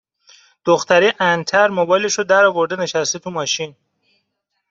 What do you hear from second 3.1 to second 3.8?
تو ماشین